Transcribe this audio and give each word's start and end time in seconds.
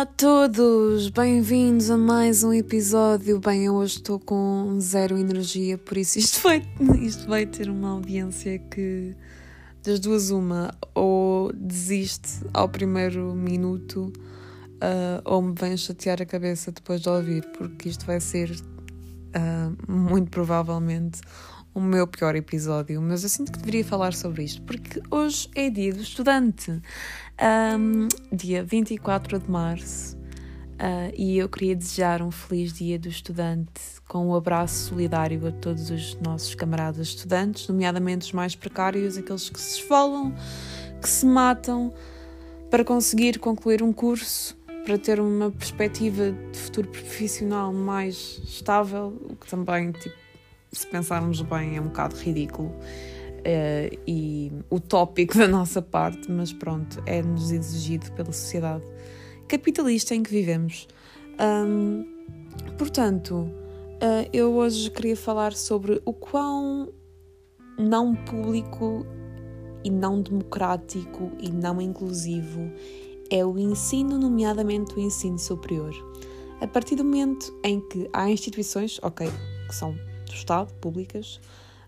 Olá 0.00 0.08
a 0.08 0.14
todos, 0.16 1.10
bem-vindos 1.10 1.90
a 1.90 1.98
mais 1.98 2.42
um 2.42 2.54
episódio. 2.54 3.38
Bem, 3.38 3.66
eu 3.66 3.74
hoje 3.74 3.96
estou 3.96 4.18
com 4.18 4.78
zero 4.80 5.18
energia, 5.18 5.76
por 5.76 5.98
isso 5.98 6.18
isto 6.18 6.42
vai, 6.42 6.62
isto 7.02 7.28
vai 7.28 7.44
ter 7.44 7.68
uma 7.68 7.90
audiência 7.90 8.58
que 8.58 9.14
das 9.82 10.00
duas 10.00 10.30
uma, 10.30 10.74
ou 10.94 11.52
desiste 11.52 12.30
ao 12.54 12.66
primeiro 12.66 13.34
minuto, 13.34 14.10
uh, 14.76 15.20
ou 15.22 15.42
me 15.42 15.54
vem 15.54 15.76
chatear 15.76 16.22
a 16.22 16.24
cabeça 16.24 16.72
depois 16.72 17.02
de 17.02 17.10
ouvir, 17.10 17.44
porque 17.58 17.90
isto 17.90 18.06
vai 18.06 18.20
ser 18.20 18.52
uh, 18.52 19.92
muito 19.92 20.30
provavelmente 20.30 21.20
o 21.74 21.80
meu 21.80 22.06
pior 22.06 22.34
episódio, 22.34 23.00
mas 23.00 23.22
eu 23.22 23.28
sinto 23.28 23.52
que 23.52 23.58
deveria 23.58 23.84
falar 23.84 24.12
sobre 24.12 24.44
isto, 24.44 24.62
porque 24.62 25.00
hoje 25.10 25.48
é 25.54 25.70
dia 25.70 25.92
do 25.92 26.02
estudante, 26.02 26.70
um, 27.78 28.08
dia 28.32 28.64
24 28.64 29.38
de 29.38 29.50
março, 29.50 30.16
uh, 30.16 31.12
e 31.16 31.38
eu 31.38 31.48
queria 31.48 31.76
desejar 31.76 32.22
um 32.22 32.30
feliz 32.30 32.72
dia 32.72 32.98
do 32.98 33.08
estudante, 33.08 33.80
com 34.08 34.28
um 34.28 34.34
abraço 34.34 34.88
solidário 34.88 35.46
a 35.46 35.52
todos 35.52 35.90
os 35.90 36.16
nossos 36.20 36.54
camaradas 36.54 37.08
estudantes, 37.08 37.68
nomeadamente 37.68 38.26
os 38.26 38.32
mais 38.32 38.56
precários, 38.56 39.16
aqueles 39.16 39.48
que 39.48 39.60
se 39.60 39.78
esfolam, 39.78 40.34
que 41.00 41.08
se 41.08 41.24
matam 41.24 41.92
para 42.68 42.84
conseguir 42.84 43.38
concluir 43.38 43.82
um 43.82 43.92
curso, 43.92 44.58
para 44.84 44.98
ter 44.98 45.20
uma 45.20 45.50
perspectiva 45.50 46.32
de 46.52 46.58
futuro 46.58 46.88
profissional 46.88 47.72
mais 47.72 48.40
estável, 48.44 49.16
o 49.28 49.36
que 49.36 49.46
também, 49.46 49.92
tipo, 49.92 50.29
se 50.72 50.86
pensarmos 50.86 51.40
bem, 51.42 51.76
é 51.76 51.80
um 51.80 51.84
bocado 51.84 52.16
ridículo 52.16 52.68
uh, 52.68 53.98
e 54.06 54.52
utópico 54.70 55.36
da 55.38 55.48
nossa 55.48 55.82
parte, 55.82 56.30
mas 56.30 56.52
pronto, 56.52 57.02
é-nos 57.06 57.50
exigido 57.50 58.10
pela 58.12 58.32
sociedade 58.32 58.84
capitalista 59.48 60.14
em 60.14 60.22
que 60.22 60.30
vivemos. 60.30 60.86
Um, 61.40 62.04
portanto, 62.78 63.34
uh, 63.34 64.28
eu 64.32 64.54
hoje 64.54 64.90
queria 64.90 65.16
falar 65.16 65.52
sobre 65.52 66.00
o 66.04 66.12
quão 66.12 66.92
não 67.78 68.14
público 68.14 69.06
e 69.82 69.90
não 69.90 70.20
democrático 70.20 71.32
e 71.40 71.50
não 71.50 71.80
inclusivo 71.80 72.70
é 73.30 73.44
o 73.44 73.58
ensino, 73.58 74.18
nomeadamente 74.18 74.94
o 74.96 75.00
ensino 75.00 75.38
superior. 75.38 75.94
A 76.60 76.66
partir 76.66 76.96
do 76.96 77.04
momento 77.04 77.56
em 77.64 77.80
que 77.80 78.08
há 78.12 78.28
instituições, 78.28 78.98
ok, 79.02 79.30
que 79.66 79.74
são 79.74 79.94
do 80.30 80.34
Estado, 80.36 80.72
públicas, 80.74 81.40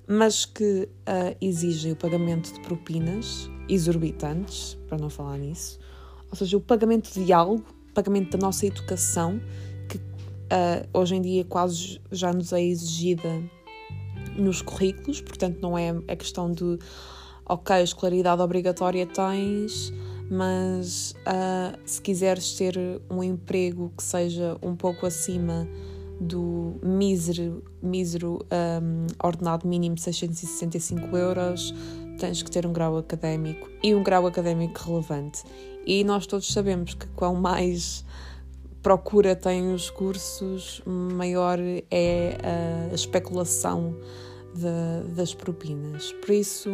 mas 0.07 0.45
que 0.45 0.89
uh, 1.09 1.37
exigem 1.41 1.93
o 1.93 1.97
pagamento 1.97 2.53
de 2.53 2.61
propinas 2.61 3.49
exorbitantes, 3.69 4.77
para 4.89 4.99
não 4.99 5.09
falar 5.09 5.39
nisso, 5.39 5.79
ou 6.31 6.37
seja, 6.37 6.57
o 6.57 6.61
pagamento 6.61 7.13
de 7.13 7.33
algo, 7.33 7.65
pagamento 7.95 8.37
da 8.37 8.47
nossa 8.47 8.67
educação, 8.67 9.41
que 9.89 9.99
uh, 9.99 10.89
hoje 10.93 11.15
em 11.15 11.23
dia 11.23 11.45
quase 11.45 12.01
já 12.11 12.33
nos 12.33 12.53
é 12.53 12.63
exigida 12.63 13.43
nos 14.37 14.63
currículos, 14.63 15.21
portanto 15.21 15.59
não 15.61 15.77
é 15.77 15.91
a 16.09 16.17
questão 16.17 16.51
de 16.51 16.79
ok, 17.47 17.83
escolaridade 17.83 18.41
obrigatória 18.41 19.07
tens, 19.07 19.93
mas 20.31 21.15
uh, 21.27 21.79
se 21.85 22.01
quiseres 22.01 22.55
ter 22.55 22.77
um 23.11 23.23
emprego 23.23 23.93
que 23.97 24.03
seja 24.03 24.57
um 24.63 24.75
pouco 24.75 25.07
acima 25.07 25.69
do 26.21 26.79
mísero, 26.83 27.63
mísero 27.83 28.45
um, 28.83 29.07
ordenado 29.23 29.67
mínimo 29.67 29.97
de 29.97 30.03
665 30.03 31.17
euros, 31.17 31.75
tens 32.19 32.43
que 32.43 32.51
ter 32.51 32.67
um 32.67 32.73
grau 32.73 32.97
académico 32.97 33.69
e 33.83 33.95
um 33.95 34.03
grau 34.03 34.27
académico 34.27 34.81
relevante. 34.85 35.43
E 35.85 36.05
nós 36.05 36.27
todos 36.27 36.47
sabemos 36.53 36.95
que 36.95 37.07
quanto 37.09 37.41
mais 37.41 38.05
procura 38.83 39.35
tem 39.37 39.73
os 39.73 39.91
cursos, 39.91 40.83
maior 40.87 41.59
é 41.91 42.37
a 42.91 42.95
especulação 42.95 43.97
de, 44.55 45.15
das 45.15 45.35
propinas. 45.35 46.13
Por 46.13 46.31
isso, 46.31 46.71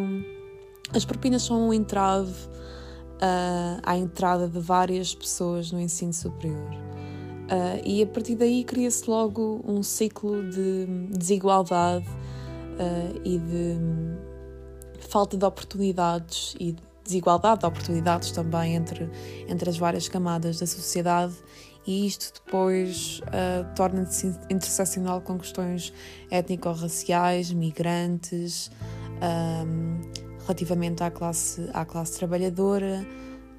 as 0.93 1.05
propinas 1.05 1.43
são 1.43 1.69
um 1.69 1.73
entrave 1.73 2.33
uh, 2.33 3.81
à 3.83 3.97
entrada 3.97 4.49
de 4.49 4.59
várias 4.59 5.15
pessoas 5.15 5.71
no 5.71 5.81
ensino 5.81 6.13
superior. 6.13 6.88
Uh, 7.49 7.81
e 7.83 8.03
a 8.03 8.07
partir 8.07 8.37
daí 8.37 8.63
cria-se 8.63 9.09
logo 9.09 9.63
um 9.67 9.83
ciclo 9.83 10.47
de 10.51 10.87
desigualdade 11.17 12.07
uh, 12.07 13.21
e 13.25 13.39
de 13.39 13.79
falta 15.09 15.35
de 15.37 15.47
oportunidades 15.47 16.55
e 16.61 16.77
desigualdade 17.03 17.61
de 17.61 17.67
oportunidades 17.67 18.33
também 18.33 18.75
entre, 18.75 19.11
entre 19.49 19.71
as 19.71 19.79
várias 19.79 20.09
camadas 20.09 20.61
da 20.61 20.67
sociedade. 20.67 21.35
E 21.87 22.07
isto 22.07 22.35
depois 22.45 23.23
uh, 23.29 23.75
torna-se 23.75 24.27
interseccional 24.51 25.23
com 25.23 25.39
questões 25.39 25.91
étnico-raciais, 26.31 27.51
migrantes, 27.51 28.71
um, 29.23 30.03
relativamente 30.43 31.03
à 31.03 31.11
classe, 31.11 31.67
à 31.73 31.87
classe 31.87 32.19
trabalhadora, 32.19 33.07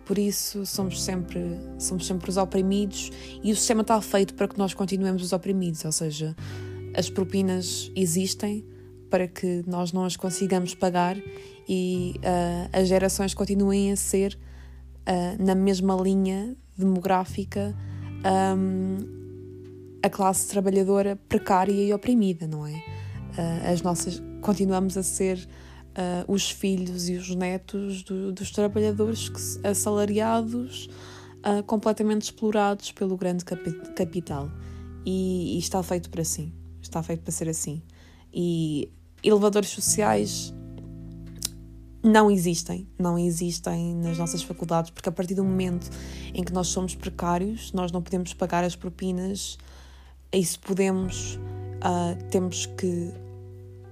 por 0.09 0.17
isso 0.17 0.65
somos 0.65 1.03
sempre, 1.03 1.39
somos 1.77 2.07
sempre 2.07 2.31
os 2.31 2.35
oprimidos 2.35 3.11
e 3.43 3.51
o 3.51 3.55
sistema 3.55 3.81
está 3.81 4.01
feito 4.01 4.33
para 4.33 4.47
que 4.47 4.57
nós 4.57 4.73
continuemos 4.73 5.21
os 5.21 5.31
oprimidos, 5.33 5.85
ou 5.85 5.91
seja, 5.91 6.35
as 6.95 7.11
propinas 7.11 7.91
existem 7.95 8.65
para 9.07 9.27
que 9.27 9.63
nós 9.67 9.93
não 9.93 10.03
as 10.03 10.17
consigamos 10.17 10.73
pagar 10.73 11.15
e 11.67 12.15
uh, 12.17 12.69
as 12.73 12.87
gerações 12.87 13.35
continuem 13.35 13.91
a 13.91 13.95
ser 13.95 14.35
uh, 15.07 15.45
na 15.45 15.53
mesma 15.53 15.95
linha 16.01 16.57
demográfica 16.75 17.77
um, 18.57 18.97
a 20.01 20.09
classe 20.09 20.47
trabalhadora 20.47 21.19
precária 21.29 21.71
e 21.71 21.93
oprimida, 21.93 22.47
não 22.47 22.65
é? 22.65 22.71
Uh, 22.71 23.71
as 23.71 23.83
nossas 23.83 24.19
continuamos 24.41 24.97
a 24.97 25.03
ser 25.03 25.47
uh, 25.89 26.31
os 26.31 26.49
filhos 26.49 27.09
e 27.09 27.15
os 27.15 27.33
netos 27.35 28.03
do, 28.03 28.31
dos 28.31 28.51
trabalhadores 28.51 29.29
que, 29.29 29.67
assalariados, 29.67 30.89
uh, 31.39 31.63
completamente 31.63 32.23
explorados 32.23 32.91
pelo 32.91 33.17
grande 33.17 33.45
capi 33.45 33.71
capital. 33.95 34.49
E, 35.05 35.55
e, 35.55 35.59
está 35.59 35.81
feito 35.81 36.09
para 36.09 36.21
assim. 36.21 36.53
Está 36.81 37.01
feito 37.01 37.21
para 37.21 37.31
ser 37.31 37.49
assim. 37.49 37.81
E 38.33 38.91
elevadores 39.23 39.69
sociais 39.69 40.53
não 42.01 42.31
existem, 42.31 42.87
não 42.97 43.17
existem 43.17 43.95
nas 43.95 44.17
nossas 44.17 44.41
faculdades, 44.41 44.91
porque 44.91 45.09
a 45.09 45.11
partir 45.11 45.35
do 45.35 45.43
momento 45.43 45.89
em 46.33 46.43
que 46.43 46.53
nós 46.53 46.67
somos 46.67 46.95
precários, 46.95 47.73
nós 47.73 47.91
não 47.91 48.01
podemos 48.01 48.33
pagar 48.33 48.63
as 48.63 48.75
propinas, 48.75 49.57
e 50.31 50.43
se 50.45 50.57
podemos, 50.57 51.35
uh, 51.35 52.23
temos 52.29 52.65
que 52.65 53.11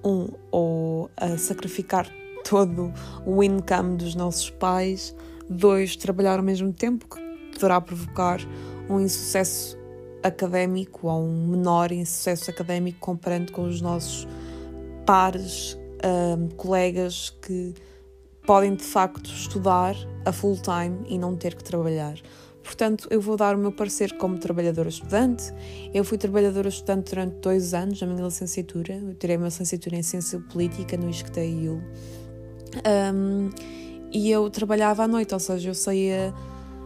um, 0.03 0.27
ou 0.51 1.09
a 1.17 1.37
sacrificar 1.37 2.07
todo 2.47 2.93
o 3.25 3.43
income 3.43 3.97
dos 3.97 4.15
nossos 4.15 4.49
pais, 4.49 5.15
dois, 5.49 5.95
trabalhar 5.95 6.37
ao 6.37 6.43
mesmo 6.43 6.71
tempo, 6.71 7.07
que 7.07 7.21
poderá 7.53 7.81
provocar 7.81 8.39
um 8.89 8.99
insucesso 8.99 9.77
académico 10.23 11.07
ou 11.07 11.23
um 11.23 11.47
menor 11.47 11.91
insucesso 11.91 12.49
académico 12.49 12.99
comparando 12.99 13.51
com 13.51 13.63
os 13.63 13.81
nossos 13.81 14.27
pares, 15.05 15.77
um, 16.03 16.49
colegas 16.49 17.29
que 17.41 17.73
podem 18.45 18.75
de 18.75 18.83
facto 18.83 19.29
estudar 19.29 19.95
a 20.25 20.31
full 20.31 20.57
time 20.61 21.05
e 21.07 21.17
não 21.17 21.35
ter 21.35 21.55
que 21.55 21.63
trabalhar. 21.63 22.15
Portanto, 22.67 23.07
eu 23.09 23.21
vou 23.21 23.37
dar 23.37 23.55
o 23.55 23.57
meu 23.57 23.71
parecer 23.71 24.17
como 24.17 24.37
trabalhadora 24.37 24.89
estudante. 24.89 25.53
Eu 25.93 26.03
fui 26.03 26.17
trabalhadora 26.17 26.67
estudante 26.67 27.11
durante 27.11 27.35
dois 27.35 27.73
anos 27.73 28.01
na 28.01 28.07
minha 28.07 28.25
licenciatura. 28.25 28.95
Eu 28.95 29.15
tirei 29.15 29.37
a 29.37 29.39
minha 29.39 29.47
licenciatura 29.47 29.95
em 29.95 30.03
Ciência 30.03 30.37
Política 30.51 30.97
no 30.97 31.09
ISCTEIU. 31.09 31.81
Um, 33.15 33.49
e 34.11 34.29
eu 34.29 34.49
trabalhava 34.49 35.03
à 35.03 35.07
noite, 35.07 35.33
ou 35.33 35.39
seja, 35.39 35.69
eu 35.69 35.73
saía. 35.73 36.33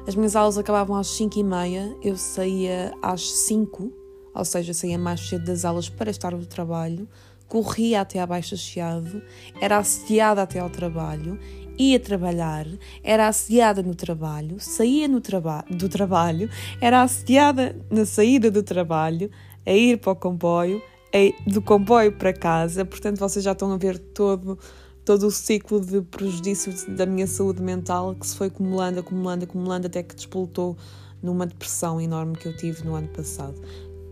As 0.08 0.14
minhas 0.14 0.36
aulas 0.36 0.56
acabavam 0.56 0.96
às 0.96 1.08
5 1.08 1.40
e 1.40 1.44
meia, 1.44 1.98
eu 2.04 2.16
saía 2.16 2.94
às 3.02 3.32
5, 3.32 3.92
ou 4.36 4.46
seja, 4.46 4.76
saía 4.76 5.00
mais 5.00 5.20
cedo 5.28 5.46
das 5.46 5.66
aulas 5.66 5.90
para 5.90 6.12
estar 6.12 6.32
no 6.32 6.46
trabalho, 6.46 7.08
corria 7.48 8.02
até 8.02 8.20
à 8.20 8.26
Baixa 8.26 8.56
Chiado, 8.56 9.22
era 9.60 9.78
assediada 9.78 10.44
até 10.44 10.60
ao 10.60 10.70
trabalho 10.70 11.40
ia 11.82 12.00
trabalhar, 12.00 12.68
era 13.04 13.28
assediada 13.28 13.82
no 13.82 13.96
trabalho, 13.96 14.58
saía 14.60 15.08
no 15.08 15.20
traba 15.20 15.66
do 15.70 15.90
trabalho, 15.90 16.50
era 16.80 17.02
assediada 17.02 17.76
na 17.90 18.06
saída 18.06 18.52
do 18.52 18.62
trabalho, 18.62 19.32
a 19.66 19.72
ir 19.72 19.98
para 19.98 20.12
o 20.12 20.16
comboio, 20.16 20.82
a, 21.14 21.50
do 21.50 21.62
comboio 21.62 22.12
para 22.12 22.34
casa. 22.34 22.86
Portanto, 22.86 23.20
vocês 23.20 23.44
já 23.44 23.54
estão 23.54 23.72
a 23.72 23.78
ver 23.78 23.98
todo, 23.98 24.60
todo 25.04 25.26
o 25.28 25.32
ciclo 25.32 25.82
de 25.82 26.02
prejuízo 26.02 26.92
da 26.92 27.06
minha 27.06 27.26
saúde 27.26 27.62
mental 27.62 28.16
que 28.16 28.28
se 28.28 28.36
foi 28.36 28.48
acumulando, 28.48 29.00
acumulando, 29.00 29.46
acumulando 29.46 29.88
até 29.88 30.04
que 30.04 30.16
despoltou 30.16 30.78
numa 31.22 31.46
depressão 31.48 32.00
enorme 32.00 32.36
que 32.38 32.48
eu 32.48 32.56
tive 32.56 32.84
no 32.84 32.96
ano 32.96 33.08
passado. 33.08 33.56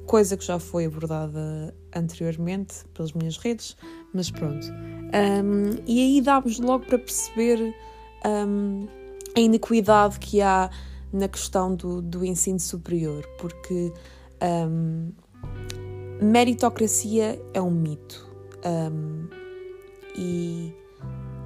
Coisa 0.06 0.36
que 0.36 0.44
já 0.44 0.58
foi 0.58 0.86
abordada 0.86 1.74
anteriormente 1.96 2.86
pelas 2.94 3.14
minhas 3.14 3.38
redes, 3.38 3.76
mas 4.14 4.30
pronto. 4.32 4.68
Um, 4.68 5.82
e 5.88 6.00
aí 6.00 6.22
dá-vos 6.22 6.60
logo 6.60 6.86
para 6.86 7.00
perceber 7.00 7.74
um, 8.26 8.88
a 9.36 9.40
iniquidade 9.40 10.20
que 10.20 10.42
há 10.42 10.70
na 11.12 11.28
questão 11.28 11.76
do, 11.76 12.02
do 12.02 12.24
ensino 12.24 12.60
superior, 12.60 13.26
porque 13.40 13.92
um, 14.70 15.12
meritocracia 16.22 17.42
é 17.54 17.62
um 17.62 17.72
mito 17.72 18.30
e 20.16 20.74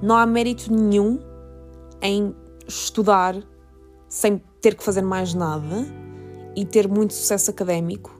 não 0.02 0.16
há 0.16 0.26
mérito 0.26 0.72
nenhum 0.72 1.20
em 2.02 2.34
estudar 2.66 3.36
sem 4.08 4.40
ter 4.60 4.74
que 4.74 4.82
fazer 4.82 5.02
mais 5.02 5.32
nada 5.32 5.86
e 6.56 6.64
ter 6.64 6.88
muito 6.88 7.14
sucesso 7.14 7.50
académico, 7.50 8.14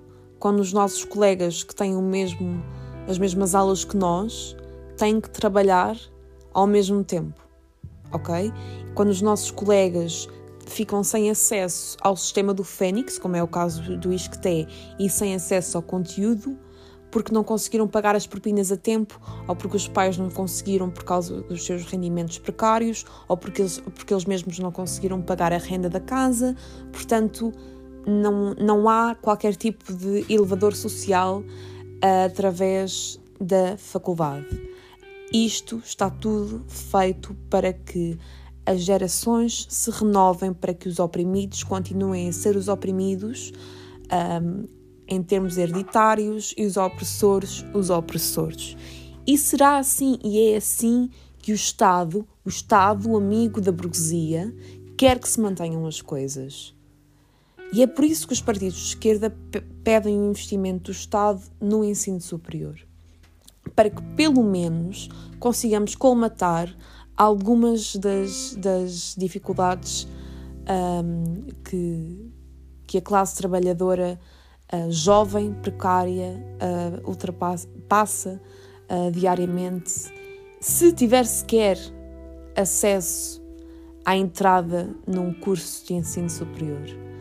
quando 0.44 0.61
os 0.61 0.75
nossos 0.75 1.06
colegas 1.06 1.62
que 1.62 1.75
têm 1.75 1.96
o 1.96 2.02
mesmo, 2.02 2.62
as 3.08 3.17
mesmas 3.17 3.55
aulas 3.55 3.82
que 3.82 3.96
nós 3.96 4.55
têm 4.94 5.19
que 5.19 5.31
trabalhar 5.31 5.96
ao 6.52 6.67
mesmo 6.67 7.02
tempo, 7.02 7.41
ok? 8.12 8.52
Quando 8.94 9.08
os 9.08 9.23
nossos 9.23 9.50
colegas 9.50 10.29
ficam 10.67 11.02
sem 11.02 11.31
acesso 11.31 11.96
ao 12.02 12.14
sistema 12.14 12.52
do 12.52 12.62
Fênix, 12.62 13.19
como 13.19 13.37
é 13.37 13.43
o 13.43 13.49
caso 13.49 13.96
do 13.96 14.12
ISCTE, 14.12 14.69
e 14.99 15.08
sem 15.08 15.35
acesso 15.35 15.79
ao 15.79 15.82
conteúdo, 15.82 16.58
porque 17.11 17.32
não 17.32 17.43
conseguiram 17.43 17.88
pagar 17.88 18.14
as 18.14 18.26
propinas 18.26 18.70
a 18.70 18.76
tempo, 18.76 19.19
ou 19.49 19.56
porque 19.56 19.79
os 19.79 19.88
pais 19.88 20.19
não 20.19 20.29
conseguiram 20.29 20.90
por 20.90 21.05
causa 21.05 21.40
dos 21.40 21.64
seus 21.64 21.87
rendimentos 21.87 22.38
precários, 22.38 23.06
ou 23.26 23.35
porque 23.35 23.62
eles, 23.62 23.79
porque 23.79 24.12
eles 24.12 24.26
mesmos 24.26 24.58
não 24.58 24.70
conseguiram 24.70 25.23
pagar 25.23 25.55
a 25.55 25.58
renda 25.58 25.88
da 25.88 26.00
casa. 26.00 26.55
Portanto, 26.93 27.50
não, 28.06 28.55
não 28.55 28.89
há 28.89 29.15
qualquer 29.15 29.55
tipo 29.56 29.93
de 29.93 30.25
elevador 30.29 30.75
social 30.75 31.41
uh, 31.41 32.27
através 32.27 33.21
da 33.41 33.77
faculdade. 33.77 34.47
Isto 35.33 35.83
está 35.85 36.09
tudo 36.11 36.65
feito 36.69 37.35
para 37.51 37.73
que 37.73 38.19
as 38.67 38.81
gerações 38.81 39.67
se 39.69 39.91
renovem, 39.91 40.53
para 40.53 40.73
que 40.73 40.89
os 40.89 40.99
oprimidos 40.99 41.62
continuem 41.62 42.29
a 42.29 42.33
ser 42.33 42.56
os 42.56 42.69
oprimidos 42.69 43.53
um, 44.43 44.65
em 45.07 45.23
termos 45.23 45.59
hereditários 45.59 46.55
e 46.57 46.65
os 46.65 46.77
opressores 46.77 47.65
os 47.75 47.91
opressores. 47.91 48.77
E 49.27 49.37
será 49.37 49.79
assim 49.79 50.19
e 50.23 50.50
é 50.50 50.57
assim 50.57 51.11
que 51.39 51.53
o 51.53 51.55
Estado, 51.55 52.27
o 52.45 52.49
Estado 52.49 53.17
amigo 53.17 53.61
da 53.61 53.73
burguesia, 53.73 54.55
quer 54.97 55.19
que 55.19 55.29
se 55.29 55.41
mantenham 55.41 55.87
as 55.87 56.00
coisas. 56.00 56.75
E 57.72 57.82
é 57.82 57.87
por 57.87 58.05
isso 58.05 58.26
que 58.26 58.32
os 58.32 58.40
partidos 58.40 58.76
de 58.76 58.84
esquerda 58.88 59.34
pedem 59.82 60.20
o 60.20 60.31
investimento 60.31 60.84
do 60.84 60.93
Estado 60.93 61.43
no 61.61 61.84
ensino 61.84 62.20
superior. 62.20 62.78
Para 63.75 63.90
que, 63.90 64.00
pelo 64.16 64.43
menos, 64.44 65.08
consigamos 65.40 65.94
colmatar 65.94 66.75
algumas 67.16 67.96
das, 67.96 68.55
das 68.56 69.14
dificuldades 69.16 70.06
um, 70.69 71.46
que, 71.64 72.32
que 72.87 72.99
a 72.99 73.02
classe 73.02 73.37
trabalhadora 73.37 74.19
uh, 74.72 74.90
jovem, 74.90 75.52
precária, 75.55 76.40
uh, 76.61 77.08
ultrapassa 77.08 78.40
uh, 78.88 79.11
diariamente, 79.11 80.12
se 80.61 80.93
tiver 80.93 81.26
sequer 81.26 81.78
acesso 82.56 83.43
à 84.05 84.16
entrada 84.16 84.94
num 85.06 85.32
curso 85.32 85.87
de 85.87 85.94
ensino 85.94 86.31
superior. 86.31 87.13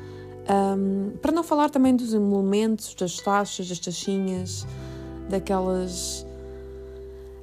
Um, 0.50 1.18
para 1.22 1.32
não 1.32 1.44
falar 1.44 1.70
também 1.70 1.96
dos 1.96 2.14
emolumentos, 2.14 2.94
das 2.96 3.18
taxas, 3.18 3.70
das 3.70 3.80
taxinhas, 3.80 4.68
daquelas 5.30 6.26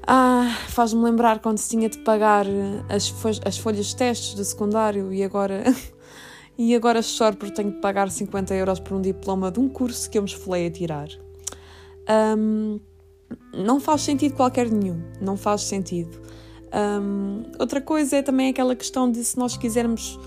ah, 0.06 0.56
faz-me 0.68 1.02
lembrar 1.02 1.38
quando 1.38 1.58
se 1.58 1.68
tinha 1.68 1.88
de 1.88 1.98
pagar 1.98 2.44
as, 2.88 3.08
fo 3.08 3.28
as 3.44 3.58
folhas 3.58 3.86
de 3.86 3.96
testes 3.96 4.34
do 4.34 4.44
secundário 4.44 5.12
e 5.12 5.22
agora. 5.22 5.62
e 6.58 6.74
agora 6.74 7.00
choro 7.00 7.36
porque 7.36 7.54
tenho 7.54 7.70
de 7.70 7.80
pagar 7.80 8.10
50 8.10 8.54
euros 8.54 8.80
por 8.80 8.94
um 8.94 9.00
diploma 9.00 9.50
de 9.50 9.60
um 9.60 9.68
curso 9.68 10.10
que 10.10 10.18
eu 10.18 10.22
me 10.22 10.28
esfolei 10.28 10.66
a 10.66 10.70
tirar. 10.70 11.08
Um, 12.36 12.80
não 13.54 13.78
faz 13.78 14.02
sentido 14.02 14.34
qualquer 14.34 14.68
nenhum, 14.68 15.00
não 15.20 15.36
faz 15.36 15.62
sentido. 15.62 16.20
Um, 16.74 17.44
outra 17.58 17.80
coisa 17.80 18.16
é 18.16 18.22
também 18.22 18.50
aquela 18.50 18.74
questão 18.74 19.10
de 19.10 19.24
se 19.24 19.38
nós 19.38 19.56
quisermos, 19.56 20.18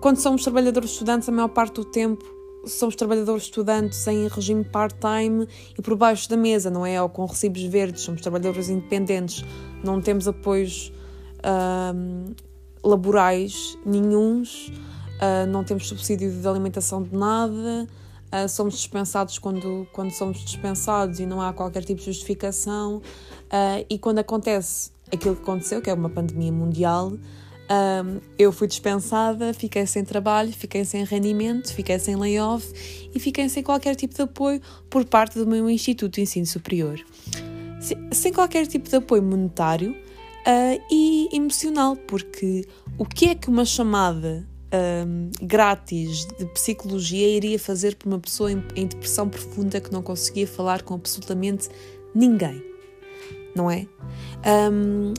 quando 0.00 0.18
somos 0.18 0.42
trabalhadores 0.42 0.90
estudantes, 0.90 1.28
a 1.28 1.32
maior 1.32 1.48
parte 1.48 1.74
do 1.74 1.84
tempo 1.84 2.24
somos 2.66 2.96
trabalhadores 2.96 3.44
estudantes 3.44 4.06
em 4.06 4.28
regime 4.28 4.64
part-time 4.64 5.46
e 5.76 5.82
por 5.82 5.96
baixo 5.96 6.28
da 6.28 6.36
mesa, 6.36 6.70
não 6.70 6.84
é? 6.84 7.00
Ou 7.00 7.08
com 7.08 7.24
recibos 7.24 7.62
verdes, 7.62 8.02
somos 8.02 8.20
trabalhadores 8.20 8.68
independentes, 8.68 9.44
não 9.82 10.00
temos 10.00 10.28
apoios 10.28 10.92
uh, 11.38 12.34
laborais 12.82 13.78
nenhums, 13.84 14.68
uh, 14.68 15.46
não 15.48 15.64
temos 15.64 15.88
subsídio 15.88 16.30
de 16.30 16.46
alimentação 16.46 17.02
de 17.02 17.16
nada, 17.16 17.86
uh, 18.32 18.48
somos 18.48 18.74
dispensados 18.74 19.38
quando, 19.38 19.86
quando 19.92 20.10
somos 20.10 20.38
dispensados 20.44 21.20
e 21.20 21.26
não 21.26 21.40
há 21.40 21.52
qualquer 21.52 21.84
tipo 21.84 22.00
de 22.00 22.06
justificação. 22.06 23.00
Ah, 23.50 23.82
e 23.88 23.98
quando 23.98 24.18
acontece 24.18 24.90
aquilo 25.12 25.34
que 25.34 25.42
aconteceu, 25.42 25.80
que 25.80 25.88
é 25.88 25.94
uma 25.94 26.10
pandemia 26.10 26.52
mundial, 26.52 27.12
um, 27.70 28.20
eu 28.38 28.50
fui 28.50 28.66
dispensada, 28.66 29.52
fiquei 29.52 29.86
sem 29.86 30.02
trabalho, 30.02 30.50
fiquei 30.52 30.84
sem 30.84 31.04
rendimento, 31.04 31.72
fiquei 31.72 31.98
sem 31.98 32.16
layoff 32.16 32.72
e 33.14 33.18
fiquei 33.20 33.48
sem 33.48 33.62
qualquer 33.62 33.94
tipo 33.94 34.14
de 34.14 34.22
apoio 34.22 34.60
por 34.88 35.04
parte 35.04 35.38
do 35.38 35.46
meu 35.46 35.68
Instituto 35.68 36.14
de 36.14 36.22
Ensino 36.22 36.46
Superior. 36.46 36.98
Sem 38.10 38.32
qualquer 38.32 38.66
tipo 38.66 38.88
de 38.88 38.96
apoio 38.96 39.22
monetário 39.22 39.92
uh, 39.92 40.82
e 40.90 41.28
emocional, 41.32 41.94
porque 41.94 42.64
o 42.96 43.04
que 43.04 43.26
é 43.26 43.34
que 43.34 43.48
uma 43.48 43.64
chamada 43.64 44.48
um, 45.06 45.30
grátis 45.42 46.26
de 46.38 46.46
psicologia 46.46 47.28
iria 47.28 47.58
fazer 47.58 47.96
para 47.96 48.08
uma 48.08 48.18
pessoa 48.18 48.50
em, 48.50 48.62
em 48.74 48.86
depressão 48.86 49.28
profunda 49.28 49.80
que 49.80 49.92
não 49.92 50.02
conseguia 50.02 50.46
falar 50.46 50.82
com 50.82 50.94
absolutamente 50.94 51.68
ninguém? 52.14 52.62
Não 53.54 53.70
é? 53.70 53.86
Um, 54.72 55.12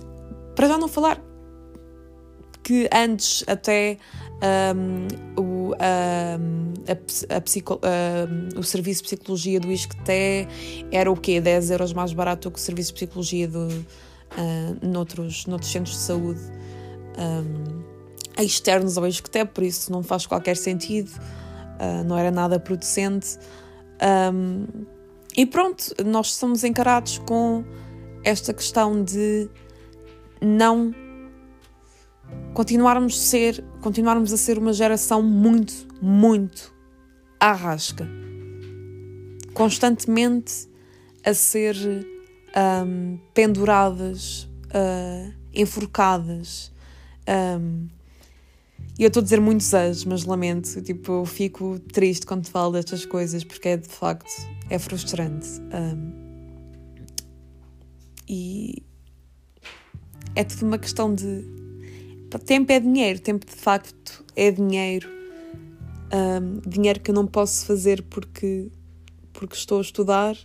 para 0.55 0.67
já 0.67 0.77
não 0.77 0.87
falar 0.87 1.28
que 2.69 2.87
antes 2.93 3.43
até 3.47 3.97
um, 4.75 5.07
o, 5.41 5.71
um, 5.71 6.73
a, 6.87 7.35
a 7.35 7.41
psico, 7.41 7.81
um, 7.83 8.59
o 8.59 8.63
serviço 8.63 9.01
de 9.01 9.07
psicologia 9.07 9.59
do 9.59 9.71
ISCTE 9.71 10.47
era 10.91 11.11
o 11.11 11.17
quê? 11.17 11.41
10 11.41 11.71
euros 11.71 11.93
mais 11.93 12.13
barato 12.13 12.51
que 12.51 12.59
o 12.59 12.61
serviço 12.61 12.89
de 12.89 12.93
psicologia 12.93 13.47
do, 13.47 13.69
uh, 13.69 14.87
noutros, 14.87 15.47
noutros 15.47 15.71
centros 15.71 15.95
de 15.95 16.01
saúde 16.03 16.41
um, 17.17 18.43
externos 18.43 18.99
ao 18.99 19.07
ISCTE, 19.07 19.45
por 19.45 19.63
isso 19.63 19.91
não 19.91 20.03
faz 20.03 20.27
qualquer 20.27 20.55
sentido, 20.55 21.09
uh, 21.09 22.03
não 22.05 22.15
era 22.15 22.29
nada 22.29 22.59
producente. 22.59 23.39
E 25.35 25.45
pronto, 25.47 25.85
nós 26.05 26.33
somos 26.33 26.63
encarados 26.63 27.17
com 27.17 27.65
esta 28.23 28.53
questão 28.53 29.03
de 29.03 29.49
não 30.39 30.93
continuarmos, 32.53 33.19
ser, 33.19 33.63
continuarmos 33.81 34.33
a 34.33 34.37
ser 34.37 34.57
uma 34.57 34.73
geração 34.73 35.21
muito, 35.21 35.87
muito 36.01 36.73
arrasca. 37.39 38.07
Constantemente 39.53 40.69
a 41.25 41.33
ser 41.33 41.75
um, 42.85 43.19
penduradas, 43.33 44.49
uh, 44.67 45.33
enforcadas. 45.53 46.71
Um, 47.27 47.87
e 48.97 49.03
eu 49.03 49.07
estou 49.07 49.21
a 49.21 49.23
dizer 49.23 49.39
muitos 49.39 49.73
anos, 49.73 50.03
mas 50.03 50.25
lamento, 50.25 50.81
tipo, 50.81 51.11
eu 51.11 51.25
fico 51.25 51.79
triste 51.79 52.25
quando 52.25 52.47
falo 52.47 52.73
destas 52.73 53.05
coisas 53.05 53.43
porque 53.43 53.69
é 53.69 53.77
de 53.77 53.87
facto, 53.87 54.29
é 54.69 54.77
frustrante. 54.77 55.47
Um, 55.73 56.29
e 58.27 58.83
é 60.35 60.43
tudo 60.43 60.65
uma 60.65 60.77
questão 60.77 61.13
de 61.13 61.58
Tempo 62.37 62.71
é 62.71 62.79
dinheiro, 62.79 63.19
tempo 63.19 63.45
de 63.45 63.55
facto 63.55 64.23
é 64.35 64.51
dinheiro. 64.51 65.09
Um, 66.13 66.59
dinheiro 66.67 66.99
que 66.99 67.11
eu 67.11 67.15
não 67.15 67.25
posso 67.25 67.65
fazer 67.65 68.03
porque, 68.03 68.71
porque 69.33 69.55
estou 69.55 69.79
a 69.79 69.81
estudar, 69.81 70.35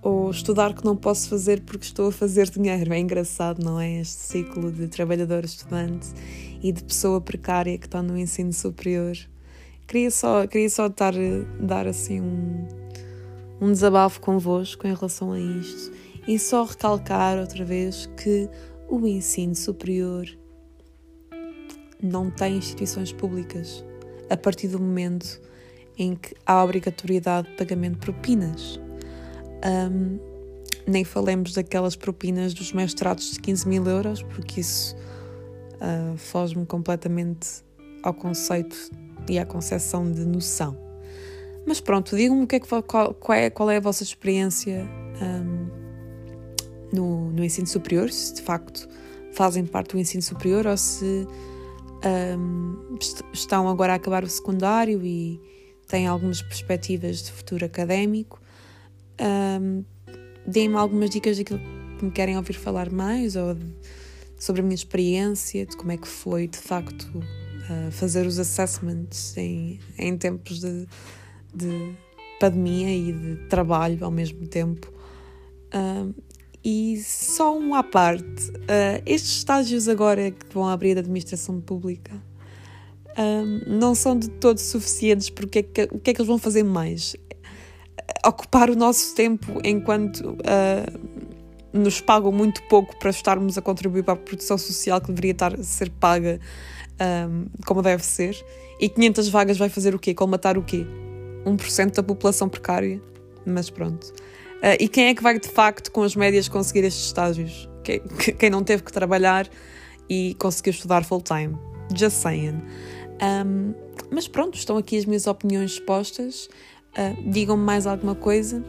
ou 0.00 0.30
estudar 0.30 0.74
que 0.74 0.84
não 0.84 0.96
posso 0.96 1.28
fazer 1.28 1.62
porque 1.62 1.84
estou 1.84 2.08
a 2.08 2.12
fazer 2.12 2.50
dinheiro. 2.50 2.92
É 2.92 2.98
engraçado, 2.98 3.62
não 3.62 3.80
é? 3.80 4.00
Este 4.00 4.20
ciclo 4.20 4.70
de 4.70 4.88
trabalhador-estudante 4.88 6.08
e 6.62 6.72
de 6.72 6.82
pessoa 6.84 7.20
precária 7.20 7.76
que 7.78 7.86
está 7.86 8.02
no 8.02 8.16
ensino 8.16 8.52
superior. 8.52 9.16
Queria 9.86 10.10
só, 10.10 10.46
queria 10.46 10.70
só 10.70 10.88
dar, 10.88 11.14
dar 11.60 11.86
assim 11.86 12.20
um, 12.20 12.66
um 13.60 13.72
desabafo 13.72 14.20
convosco 14.20 14.86
em 14.86 14.94
relação 14.94 15.32
a 15.32 15.40
isto 15.40 15.92
e 16.26 16.38
só 16.38 16.64
recalcar 16.64 17.38
outra 17.38 17.64
vez 17.64 18.06
que 18.16 18.48
o 18.88 19.06
ensino 19.06 19.54
superior 19.54 20.26
não 22.02 22.30
tem 22.30 22.56
instituições 22.56 23.12
públicas 23.12 23.84
a 24.28 24.36
partir 24.36 24.68
do 24.68 24.78
momento 24.78 25.40
em 25.96 26.16
que 26.16 26.34
há 26.44 26.62
obrigatoriedade 26.62 27.48
de 27.48 27.56
pagamento 27.56 27.94
de 27.94 28.00
propinas. 28.00 28.80
Um, 29.64 30.18
nem 30.86 31.04
falemos 31.04 31.52
daquelas 31.54 31.94
propinas 31.94 32.54
dos 32.54 32.72
mestrados 32.72 33.32
de 33.32 33.40
15 33.40 33.68
mil 33.68 33.86
euros, 33.86 34.22
porque 34.22 34.60
isso 34.60 34.96
uh, 35.76 36.16
foge-me 36.16 36.66
completamente 36.66 37.62
ao 38.02 38.12
conceito 38.12 38.76
e 39.28 39.38
à 39.38 39.46
concepção 39.46 40.10
de 40.10 40.24
noção. 40.24 40.76
Mas 41.66 41.80
pronto, 41.80 42.16
digam-me 42.16 42.46
que 42.46 42.56
é 42.56 42.60
que, 42.60 42.66
qual, 42.66 42.82
qual, 42.82 43.38
é, 43.38 43.48
qual 43.48 43.70
é 43.70 43.76
a 43.76 43.80
vossa 43.80 44.02
experiência 44.02 44.84
um, 45.22 45.82
no, 46.92 47.30
no 47.30 47.44
ensino 47.44 47.66
superior, 47.66 48.10
se 48.10 48.34
de 48.34 48.42
facto 48.42 48.88
fazem 49.32 49.64
parte 49.64 49.92
do 49.92 49.98
ensino 49.98 50.22
superior 50.22 50.66
ou 50.66 50.76
se 50.76 51.26
um, 52.04 52.98
estão 53.32 53.68
agora 53.68 53.92
a 53.92 53.96
acabar 53.96 54.24
o 54.24 54.28
secundário 54.28 55.04
e 55.04 55.40
têm 55.86 56.06
algumas 56.06 56.42
perspectivas 56.42 57.22
de 57.22 57.32
futuro 57.32 57.64
académico. 57.64 58.40
Um, 59.20 59.84
Deem-me 60.46 60.74
algumas 60.76 61.10
dicas 61.10 61.38
daquilo 61.38 61.60
que 61.98 62.04
me 62.04 62.10
querem 62.10 62.36
ouvir 62.36 62.54
falar 62.54 62.90
mais 62.90 63.36
ou 63.36 63.54
de, 63.54 63.64
sobre 64.36 64.60
a 64.60 64.64
minha 64.64 64.74
experiência, 64.74 65.64
de 65.64 65.76
como 65.76 65.92
é 65.92 65.96
que 65.96 66.08
foi 66.08 66.48
de 66.48 66.58
facto 66.58 67.04
uh, 67.16 67.90
fazer 67.92 68.26
os 68.26 68.40
assessments 68.40 69.36
em, 69.36 69.78
em 69.96 70.16
tempos 70.16 70.60
de, 70.60 70.88
de 71.54 71.94
pandemia 72.40 72.92
e 72.92 73.12
de 73.12 73.36
trabalho 73.48 74.04
ao 74.04 74.10
mesmo 74.10 74.46
tempo. 74.48 74.92
E 76.64 77.02
só 77.02 77.56
um 77.56 77.74
à 77.74 77.82
parte, 77.82 78.50
uh, 78.50 79.02
estes 79.04 79.38
estágios 79.38 79.88
agora 79.88 80.30
que 80.30 80.46
vão 80.52 80.68
abrir 80.68 80.94
da 80.94 81.00
administração 81.00 81.60
pública 81.60 82.12
não 83.66 83.94
são 83.94 84.18
de 84.18 84.28
todo 84.28 84.58
suficientes 84.58 85.28
porque 85.28 85.58
é 85.58 85.62
que, 85.62 85.82
o 85.92 85.98
que 85.98 86.10
é 86.10 86.14
que 86.14 86.20
eles 86.20 86.26
vão 86.26 86.38
fazer 86.38 86.62
mais? 86.62 87.14
Ocupar 88.24 88.70
o 88.70 88.76
nosso 88.76 89.14
tempo 89.14 89.60
enquanto 89.64 90.20
uh, 90.20 91.78
nos 91.78 92.00
pagam 92.00 92.30
muito 92.30 92.62
pouco 92.68 92.96
para 92.98 93.10
estarmos 93.10 93.58
a 93.58 93.62
contribuir 93.62 94.02
para 94.02 94.14
a 94.14 94.16
produção 94.16 94.56
social 94.56 95.00
que 95.00 95.08
deveria 95.08 95.32
estar 95.32 95.54
a 95.54 95.62
ser 95.62 95.90
paga 95.90 96.40
um, 97.28 97.46
como 97.66 97.82
deve 97.82 98.04
ser 98.04 98.36
e 98.78 98.88
500 98.88 99.28
vagas 99.28 99.58
vai 99.58 99.68
fazer 99.68 99.94
o 99.94 99.98
quê? 99.98 100.14
Colmatar 100.14 100.58
o 100.58 100.62
quê? 100.62 100.86
1% 101.44 101.94
da 101.94 102.02
população 102.02 102.48
precária? 102.48 103.00
Mas 103.44 103.70
pronto. 103.70 104.12
Uh, 104.62 104.78
e 104.78 104.88
quem 104.88 105.06
é 105.06 105.14
que 105.14 105.22
vai 105.22 105.38
de 105.38 105.48
facto 105.48 105.90
com 105.90 106.02
as 106.02 106.14
médias 106.14 106.48
conseguir 106.48 106.84
estes 106.84 107.06
estágios? 107.06 107.68
Quem, 107.82 108.00
quem 108.38 108.48
não 108.48 108.62
teve 108.62 108.84
que 108.84 108.92
trabalhar 108.92 109.48
e 110.08 110.34
conseguiu 110.38 110.70
estudar 110.70 111.04
full 111.04 111.20
time? 111.20 111.58
Just 111.94 112.18
saying. 112.18 112.62
Um, 113.20 113.74
mas 114.10 114.28
pronto, 114.28 114.56
estão 114.56 114.76
aqui 114.76 114.96
as 114.96 115.04
minhas 115.04 115.26
opiniões 115.26 115.72
expostas. 115.72 116.48
Uh, 116.96 117.30
Digam-me 117.30 117.64
mais 117.64 117.86
alguma 117.86 118.14
coisa. 118.14 118.62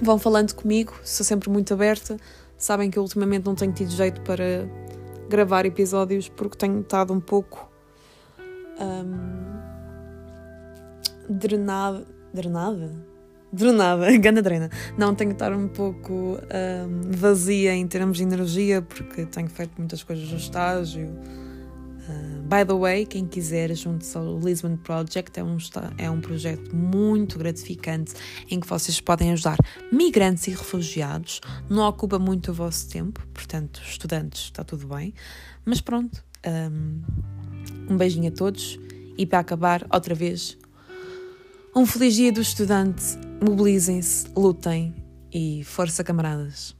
Vão 0.00 0.18
falando 0.18 0.54
comigo, 0.54 0.94
sou 1.04 1.26
sempre 1.26 1.50
muito 1.50 1.74
aberta. 1.74 2.16
Sabem 2.56 2.90
que 2.90 2.98
eu 2.98 3.02
ultimamente 3.02 3.44
não 3.44 3.54
tenho 3.54 3.72
tido 3.72 3.90
jeito 3.90 4.20
para 4.22 4.68
gravar 5.28 5.66
episódios 5.66 6.28
porque 6.28 6.56
tenho 6.56 6.80
estado 6.80 7.12
um 7.12 7.20
pouco 7.20 7.70
um, 8.80 9.58
drenada. 11.28 12.06
Drenada? 12.32 13.17
Drenada, 13.52 14.14
gana 14.18 14.42
drena. 14.42 14.70
Não, 14.96 15.14
tenho 15.14 15.30
que 15.30 15.34
estar 15.34 15.52
um 15.52 15.68
pouco 15.68 16.12
um, 16.12 17.10
vazia 17.16 17.74
em 17.74 17.86
termos 17.86 18.18
de 18.18 18.22
energia, 18.22 18.82
porque 18.82 19.24
tenho 19.26 19.48
feito 19.48 19.72
muitas 19.78 20.02
coisas 20.02 20.30
no 20.30 20.36
estágio. 20.36 21.08
Uh, 21.08 22.42
by 22.42 22.64
the 22.66 22.74
way, 22.74 23.06
quem 23.06 23.26
quiser, 23.26 23.74
junte-se 23.74 24.16
ao 24.16 24.38
Lisbon 24.38 24.76
Project, 24.76 25.38
é 25.40 25.44
um, 25.44 25.56
é 25.96 26.10
um 26.10 26.20
projeto 26.20 26.74
muito 26.74 27.38
gratificante 27.38 28.14
em 28.50 28.60
que 28.60 28.66
vocês 28.66 29.00
podem 29.00 29.32
ajudar 29.32 29.56
migrantes 29.90 30.46
e 30.46 30.50
refugiados. 30.50 31.40
Não 31.70 31.86
ocupa 31.88 32.18
muito 32.18 32.50
o 32.50 32.54
vosso 32.54 32.88
tempo, 32.90 33.26
portanto, 33.32 33.80
estudantes, 33.82 34.42
está 34.44 34.62
tudo 34.62 34.88
bem. 34.88 35.14
Mas 35.64 35.80
pronto, 35.80 36.22
um, 36.46 37.02
um 37.90 37.96
beijinho 37.96 38.28
a 38.28 38.30
todos 38.30 38.78
e 39.16 39.24
para 39.24 39.38
acabar, 39.38 39.86
outra 39.90 40.14
vez, 40.14 40.57
um 41.74 41.86
feliz 41.86 42.14
dia 42.14 42.32
do 42.32 42.40
estudante. 42.40 43.18
Mobilizem-se, 43.42 44.26
lutem 44.36 44.94
e 45.32 45.62
força, 45.64 46.02
camaradas. 46.02 46.77